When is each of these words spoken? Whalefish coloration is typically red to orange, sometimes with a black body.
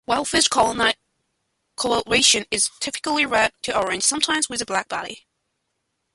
Whalefish 0.09 0.47
coloration 1.75 2.45
is 2.49 2.71
typically 2.79 3.27
red 3.27 3.53
to 3.61 3.77
orange, 3.79 4.01
sometimes 4.01 4.49
with 4.49 4.59
a 4.59 4.65
black 4.65 4.87
body. 4.89 5.27